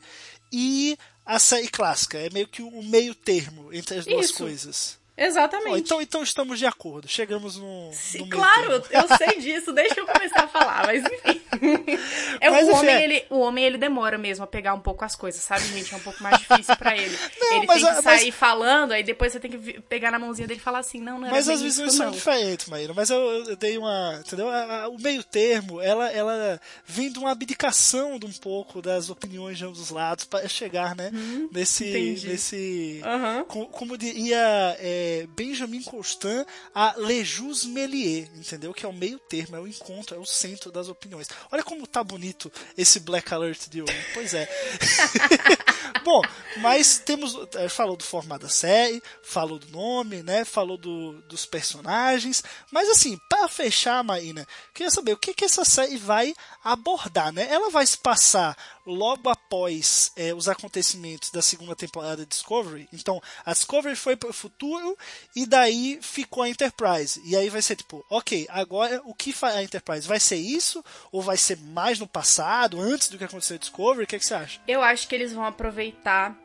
[0.52, 0.98] e
[1.30, 2.18] a série clássica.
[2.18, 4.34] É meio que o meio termo entre as duas Isso.
[4.38, 4.99] coisas.
[5.22, 5.68] Exatamente.
[5.70, 7.06] Bom, então, então estamos de acordo.
[7.06, 7.90] Chegamos no.
[7.92, 11.40] Sim, no claro, eu sei disso, deixa eu começar a falar, mas enfim.
[12.40, 15.04] É, Mas, o, homem, é- ele, o homem, ele demora mesmo a pegar um pouco
[15.04, 15.92] as coisas, sabe, gente?
[15.92, 17.14] É um pouco mais difícil pra ele.
[17.38, 20.48] Não, ele mas tem que sair falando, aí depois você tem que pegar na mãozinha
[20.48, 22.94] dele e falar assim, não, não era Mas as isso, visões são diferentes, Maíra.
[22.94, 24.22] Mas eu, eu dei uma.
[24.24, 24.46] Entendeu?
[24.90, 29.64] O meio termo, ela, ela vem de uma abdicação de um pouco das opiniões de
[29.64, 31.10] ambos os lados para chegar, né?
[31.52, 31.84] nesse.
[31.84, 31.90] Uhum.
[31.90, 32.28] entendi.
[32.28, 33.44] nesse Aham.
[33.46, 38.72] co- Como diria é, Benjamin Constant, a Le Jus Melier, entendeu?
[38.72, 41.28] Que é o meio termo, é o encontro, é o centro das opiniões.
[41.50, 44.06] Olha como tá bonito esse Black Alert de hoje.
[44.14, 44.48] Pois é.
[46.04, 46.22] Bom,
[46.58, 47.34] mas temos.
[47.54, 50.44] eh, Falou do formato da série, falou do nome, né?
[50.44, 52.42] Falou do, dos personagens.
[52.70, 57.46] Mas assim, para fechar, Marina, queria saber o que, que essa série vai abordar, né?
[57.50, 58.56] Ela vai se passar
[58.90, 62.88] logo após eh, os acontecimentos da segunda temporada de Discovery.
[62.92, 64.96] Então, a Discovery foi para o futuro
[65.34, 67.20] e daí ficou a Enterprise.
[67.24, 70.06] E aí vai ser tipo, ok, agora o que faz a Enterprise?
[70.06, 70.84] Vai ser isso?
[71.12, 74.04] Ou vai ser mais no passado, antes do que aconteceu a Discovery?
[74.04, 74.60] O que, que você acha?
[74.66, 76.36] Eu acho que eles vão aproveitar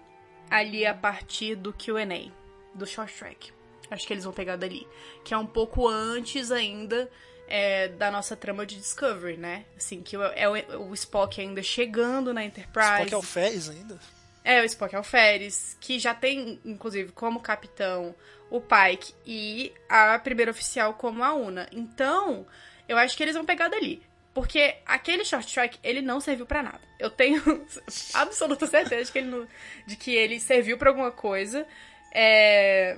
[0.49, 2.31] ali a partir do QA,
[2.73, 3.51] do short track.
[3.89, 4.87] Acho que eles vão pegar dali.
[5.23, 7.09] Que é um pouco antes ainda
[7.47, 9.65] é, da nossa trama de Discovery, né?
[9.77, 12.91] Assim, que é o, o Spock ainda chegando na Enterprise.
[13.03, 13.99] Spock é o Ferris ainda?
[14.43, 18.13] É, o Spock Alferes, que já tem, inclusive, como capitão
[18.51, 21.67] o Pike e a primeira oficial como a Una.
[21.71, 22.45] Então,
[22.87, 24.03] eu acho que eles vão pegar dali.
[24.35, 26.81] Porque aquele short track, ele não serviu pra nada.
[26.99, 27.41] Eu tenho
[28.13, 29.47] absoluta certeza de que ele, não-
[29.87, 31.65] de que ele serviu pra alguma coisa.
[32.13, 32.97] É,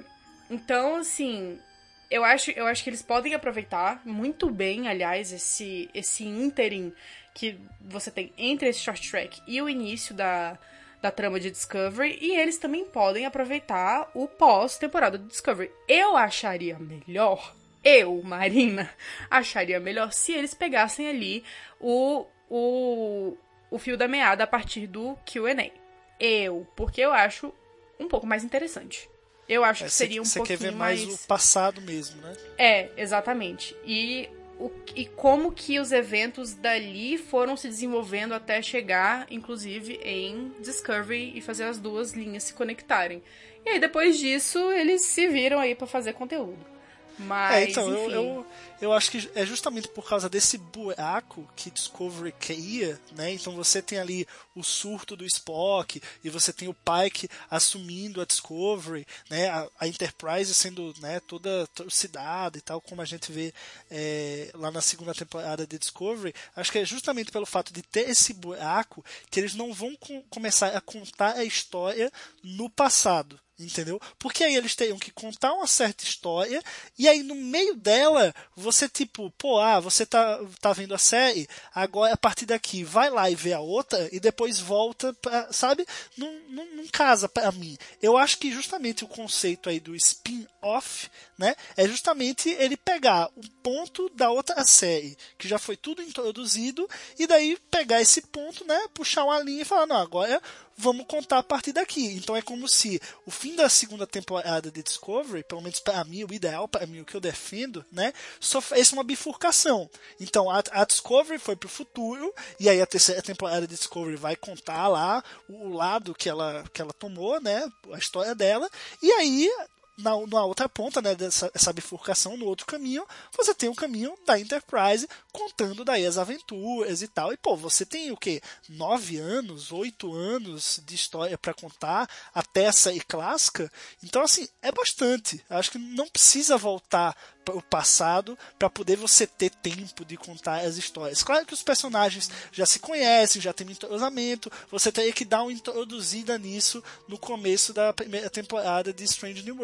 [0.49, 1.59] Então, assim,
[2.09, 6.93] eu acho, eu acho que eles podem aproveitar muito bem, aliás, esse, esse ínterim
[7.33, 10.57] que você tem entre esse short track e o início da,
[11.01, 12.17] da trama de Discovery.
[12.21, 15.71] E eles também podem aproveitar o pós-temporada de Discovery.
[15.87, 18.89] Eu acharia melhor, eu, Marina,
[19.29, 21.43] acharia melhor se eles pegassem ali
[21.79, 23.37] o, o,
[23.69, 25.71] o fio da meada a partir do QA.
[26.19, 27.53] Eu, porque eu acho
[27.99, 29.09] um pouco mais interessante.
[29.47, 31.05] Eu acho que seria um você pouquinho quer ver mais...
[31.05, 32.35] mais o passado mesmo, né?
[32.57, 33.75] É, exatamente.
[33.85, 34.29] E,
[34.59, 41.31] o, e como que os eventos dali foram se desenvolvendo até chegar, inclusive, em Discovery
[41.35, 43.23] e fazer as duas linhas se conectarem.
[43.65, 46.76] E aí, depois disso, eles se viram aí pra fazer conteúdo.
[47.19, 48.47] Mas, é, então, eu, eu,
[48.79, 53.31] eu acho que é justamente por causa desse buraco que Discovery caía, né?
[53.31, 58.25] Então você tem ali o surto do Spock e você tem o Pike assumindo a
[58.25, 59.49] Discovery, né?
[59.49, 63.51] A, a Enterprise sendo né, toda torcidada e tal, como a gente vê
[63.89, 66.33] é, lá na segunda temporada de Discovery.
[66.55, 70.21] Acho que é justamente pelo fato de ter esse buraco que eles não vão com-
[70.29, 72.11] começar a contar a história
[72.43, 73.39] no passado.
[73.59, 73.99] Entendeu?
[74.19, 76.61] Porque aí eles teriam que contar uma certa história
[76.97, 81.47] e aí no meio dela você tipo, pô, ah, você tá, tá vendo a série,
[81.73, 85.87] agora a partir daqui vai lá e vê a outra e depois volta pra, sabe?
[86.15, 87.75] Não, não, não casa pra mim.
[87.99, 93.47] Eu acho que justamente o conceito aí do spin-off, né, é justamente ele pegar um
[93.61, 98.87] ponto da outra série, que já foi tudo introduzido, e daí pegar esse ponto, né,
[98.93, 100.41] puxar uma linha e falar, não, agora
[100.77, 102.15] vamos contar a partir daqui.
[102.15, 106.23] Então é como se o fim da segunda temporada de Discovery, pelo menos para mim,
[106.23, 109.89] o ideal para mim, o que eu defendo, né, sofresse uma bifurcação.
[110.19, 114.35] Então a, a Discovery foi pro futuro e aí a terceira temporada de Discovery vai
[114.35, 118.69] contar lá o, o lado que ela que ela tomou, né, a história dela.
[119.01, 119.49] E aí
[119.97, 123.05] na, na outra ponta, né, dessa essa bifurcação, no outro caminho,
[123.35, 127.33] você tem o caminho da Enterprise contando daí as aventuras e tal.
[127.33, 128.41] E, pô, você tem o quê?
[128.69, 133.71] Nove anos, oito anos de história para contar até a série clássica.
[134.03, 135.43] Então, assim, é bastante.
[135.49, 137.15] Acho que não precisa voltar
[137.53, 141.23] o passado para poder você ter tempo de contar as histórias.
[141.23, 145.43] Claro que os personagens já se conhecem, já tem um entrosamento, você teria que dar
[145.43, 149.55] uma introduzida nisso no começo da primeira temporada de Strange New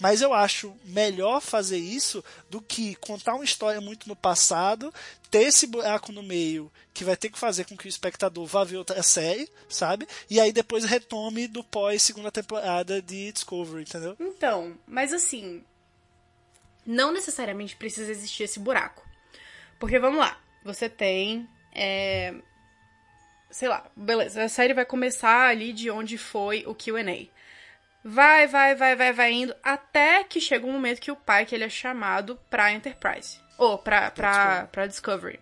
[0.00, 4.92] Mas eu acho melhor fazer isso do que contar uma história muito no passado,
[5.30, 8.64] ter esse buraco no meio que vai ter que fazer com que o espectador vá
[8.64, 10.06] ver outra série, sabe?
[10.28, 14.16] E aí depois retome do pós segunda temporada de Discovery, entendeu?
[14.20, 15.64] Então, mas assim,
[16.84, 19.06] não necessariamente precisa existir esse buraco.
[19.78, 21.48] Porque vamos lá, você tem.
[21.74, 22.34] é,
[23.52, 27.28] sei lá, beleza, a série vai começar ali de onde foi o QA.
[28.04, 31.64] Vai, vai, vai, vai, vai indo, até que chega um momento que o Pike ele
[31.64, 33.38] é chamado pra Enterprise.
[33.56, 35.38] Ou pra, pra, pra Discovery.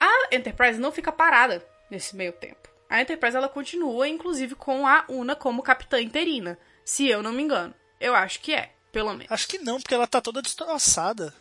[0.00, 2.68] A Enterprise não fica parada nesse meio tempo.
[2.88, 6.58] A Enterprise ela continua, inclusive, com a Una como capitã interina.
[6.84, 7.74] Se eu não me engano.
[8.00, 9.30] Eu acho que é, pelo menos.
[9.30, 11.34] Acho que não, porque ela tá toda destroçada.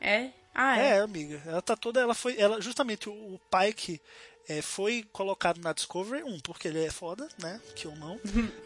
[0.00, 0.30] É?
[0.54, 0.90] Ah, é.
[0.90, 1.42] É, amiga.
[1.46, 2.00] Ela tá toda.
[2.00, 2.38] Ela foi.
[2.38, 4.00] Ela, justamente o, o Pike
[4.48, 7.60] é, foi colocado na Discovery, um, porque ele é foda, né?
[7.74, 8.20] Que ou não.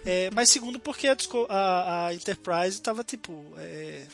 [0.04, 3.44] É, mas segundo, porque a, Disco- a- a Enterprise tava, tipo.
[3.58, 4.06] é,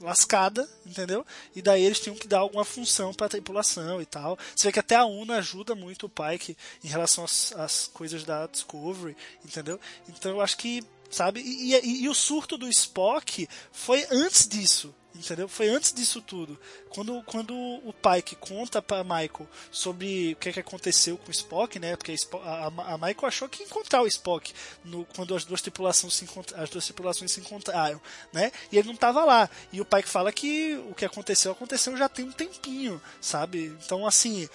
[0.00, 1.24] lascada, entendeu?
[1.54, 4.36] E daí eles tinham que dar alguma função pra tripulação e tal.
[4.56, 8.24] Você vê que até a UNA ajuda muito o Pike em relação às, às coisas
[8.24, 9.78] da Discovery, entendeu?
[10.08, 11.40] Então eu acho que sabe?
[11.40, 15.46] E, e, e o surto do Spock foi antes disso, entendeu?
[15.46, 16.58] Foi antes disso tudo.
[16.88, 21.30] Quando, quando o Pike conta para Michael sobre o que, é que aconteceu com o
[21.30, 21.94] Spock, né?
[21.96, 24.52] Porque a, a, Michael achou que ia encontrar o Spock
[24.84, 28.00] no, quando as duas tripulações se as duas tripulações se encontraram,
[28.32, 28.50] né?
[28.70, 29.48] E ele não estava lá.
[29.70, 33.76] E o Pike fala que o que aconteceu aconteceu já tem um tempinho, sabe?
[33.84, 34.48] Então assim,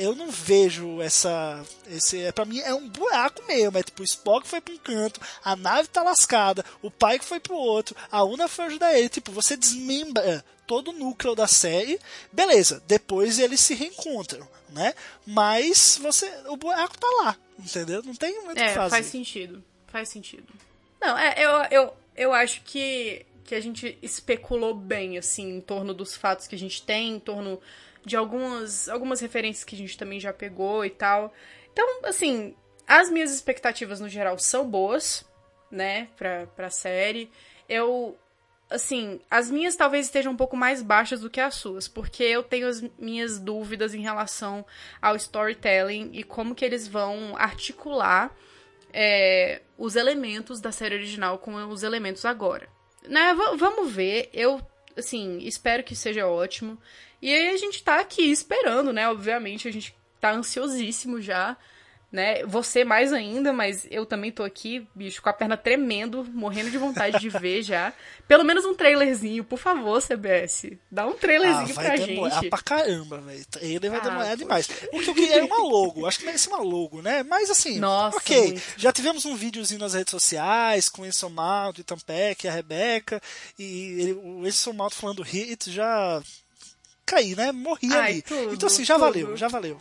[0.00, 1.62] eu não vejo essa.
[1.86, 3.76] Esse, é, pra mim é um buraco mesmo.
[3.76, 7.24] É tipo, o Spock foi pra um canto, a nave tá lascada, o pai que
[7.24, 9.10] foi pro outro, a Una foi ajudar ele.
[9.10, 12.00] Tipo, você desmembra todo o núcleo da série,
[12.32, 14.94] beleza, depois eles se reencontram, né?
[15.26, 16.26] Mas você.
[16.48, 18.02] O buraco tá lá, entendeu?
[18.02, 18.90] Não tem muito o é, que fazer.
[18.90, 19.62] Faz sentido.
[19.86, 20.50] Faz sentido.
[21.00, 25.92] Não, é, eu, eu, eu acho que, que a gente especulou bem, assim, em torno
[25.92, 27.60] dos fatos que a gente tem, em torno
[28.04, 31.32] de algumas, algumas referências que a gente também já pegou e tal.
[31.72, 32.54] Então, assim,
[32.86, 35.24] as minhas expectativas no geral são boas,
[35.70, 37.30] né, pra, pra série.
[37.68, 38.18] Eu,
[38.68, 42.42] assim, as minhas talvez estejam um pouco mais baixas do que as suas, porque eu
[42.42, 44.64] tenho as minhas dúvidas em relação
[45.00, 48.34] ao storytelling e como que eles vão articular
[48.92, 52.68] é, os elementos da série original com os elementos agora.
[53.06, 54.60] Né, vamos ver, eu,
[54.96, 56.76] assim, espero que seja ótimo.
[57.22, 59.08] E aí a gente tá aqui esperando, né?
[59.08, 61.56] Obviamente, a gente tá ansiosíssimo já,
[62.12, 62.44] né?
[62.44, 66.76] Você mais ainda, mas eu também tô aqui, bicho, com a perna tremendo, morrendo de
[66.78, 67.92] vontade de ver já.
[68.26, 70.72] Pelo menos um trailerzinho, por favor, CBS.
[70.90, 72.50] Dá um trailerzinho ah, pra demorar gente.
[72.50, 73.44] pra caramba, velho.
[73.60, 74.68] Ele vai Ah, demorar demais.
[74.92, 76.06] O que eu queria era uma logo.
[76.06, 77.22] Acho que merece uma logo, né?
[77.22, 78.36] Mas assim, Nossa, ok.
[78.48, 78.62] muito.
[78.76, 82.52] Já tivemos um videozinho nas redes sociais com o Enson Mount, o Ethan Peck, a
[82.52, 83.20] Rebeca.
[83.58, 86.20] E ele, o Enson Mount falando hit já
[87.10, 87.52] caí, né?
[87.52, 88.22] Morri Ai, ali.
[88.22, 89.04] tudo, então assim, já tudo.
[89.04, 89.76] valeu, já valeu.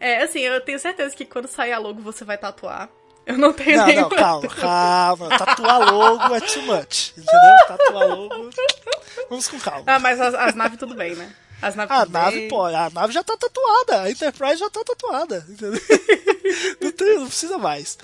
[0.00, 2.88] É, assim, eu tenho certeza que quando sair a logo você vai tatuar.
[3.26, 5.28] Eu não tenho Não, não, calma, calma.
[5.36, 7.66] Tatuar logo é too much, entendeu?
[7.66, 8.50] Tatuar logo.
[9.28, 9.84] Vamos com calma.
[9.86, 11.30] Ah, mas as, as naves tudo bem, né?
[11.60, 12.48] As naves A tudo nave, bem.
[12.48, 15.80] pô, a nave já tá tatuada, a Enterprise já tá tatuada, entendeu?
[16.80, 17.98] não, tem, não precisa mais.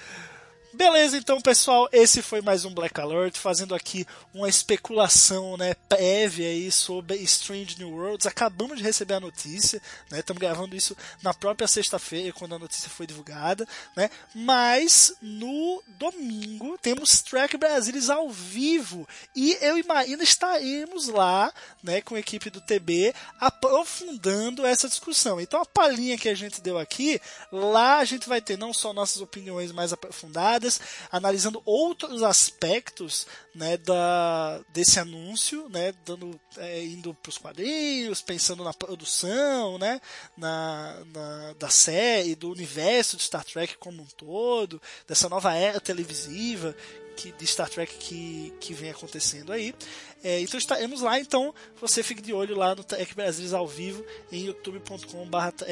[0.74, 4.04] Beleza, então, pessoal, esse foi mais um Black Alert, fazendo aqui
[4.34, 8.26] uma especulação, né, prévia aí sobre Strange New Worlds.
[8.26, 12.90] Acabamos de receber a notícia, né, estamos gravando isso na própria sexta-feira, quando a notícia
[12.90, 20.24] foi divulgada, né, mas no domingo temos Track Brasilis ao vivo e eu e Marina
[20.24, 21.52] estaremos lá,
[21.84, 25.40] né, com a equipe do TB, aprofundando essa discussão.
[25.40, 27.20] Então, a palhinha que a gente deu aqui,
[27.52, 30.63] lá a gente vai ter não só nossas opiniões mais aprofundadas,
[31.10, 38.64] analisando outros aspectos né, da, desse anúncio, né, dando, é, indo para os quadrinhos, pensando
[38.64, 40.00] na produção né,
[40.36, 45.80] na, na, da série, do universo de Star Trek como um todo, dessa nova era
[45.80, 46.74] televisiva
[47.14, 49.74] que, de Star Trek que, que vem acontecendo aí.
[50.22, 54.04] É, então estaremos lá, então você fique de olho lá no Trek Brasilis ao vivo
[54.32, 55.64] em youtube.com.br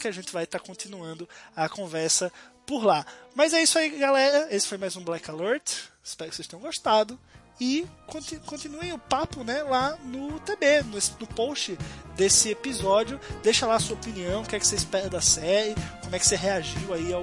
[0.00, 2.32] que a gente vai estar continuando a conversa
[2.66, 3.04] por lá.
[3.34, 4.48] Mas é isso aí, galera.
[4.50, 5.72] Esse foi mais um Black Alert.
[6.02, 7.18] Espero que vocês tenham gostado.
[7.60, 11.78] E conti- continuem o papo né, lá no TB, no, no post
[12.16, 13.20] desse episódio.
[13.42, 16.18] Deixa lá a sua opinião, o que é que você espera da série, como é
[16.18, 17.22] que você reagiu aí ao,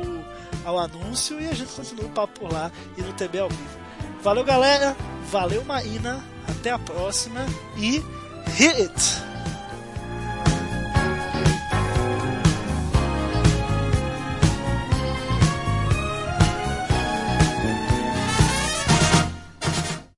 [0.65, 1.39] ao anúncio.
[1.41, 3.79] E a gente continua o papo por lá e no TB ao vivo.
[4.21, 4.95] Valeu, galera.
[5.29, 6.23] Valeu, Maína.
[6.47, 7.45] Até a próxima.
[7.77, 8.01] E
[8.55, 9.30] hit it!